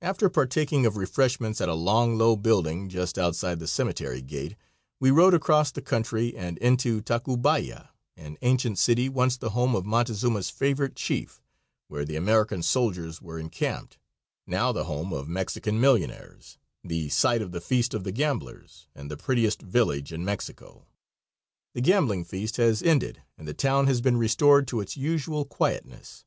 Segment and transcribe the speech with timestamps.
[0.00, 4.56] After partaking of refreshments at a long, low building, just outside the cemetery gate,
[4.98, 9.84] we rode across the country and into Tacubaya, an ancient city once the home of
[9.84, 11.42] Montezuma's favorite chief,
[11.88, 13.98] where the American soldiers were encamped,
[14.46, 19.10] now the home of Mexican millionaires, the site of the feast of the gamblers, and
[19.10, 20.86] the prettiest village in Mexico.
[21.74, 26.24] The gambling feast has ended and the town has been restored to its usual quietness.